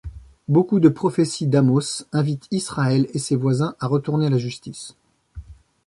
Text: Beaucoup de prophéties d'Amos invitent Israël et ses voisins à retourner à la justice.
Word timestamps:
Beaucoup 0.47 0.79
de 0.79 0.89
prophéties 0.89 1.45
d'Amos 1.45 2.07
invitent 2.11 2.47
Israël 2.49 3.05
et 3.13 3.19
ses 3.19 3.35
voisins 3.35 3.75
à 3.79 3.85
retourner 3.85 4.25
à 4.25 4.29
la 4.31 4.39
justice. 4.39 4.95